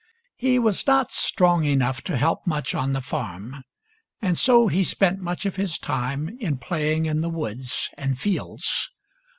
[0.35, 3.63] He was not strong enough to help much on the farm;
[4.19, 8.89] and so he spent much of his time in playing in the woods and fields.